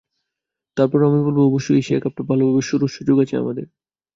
তারপরও 0.77 1.07
আমি 1.09 1.19
বলব, 1.27 1.39
অবশ্যই 1.43 1.79
এশিয়া 1.81 2.03
কাপটা 2.03 2.23
ভালোভাবে 2.29 2.61
শুরুর 2.69 2.91
সুযোগ 2.97 3.17
আছে 3.23 3.35
আমাদের। 3.37 3.65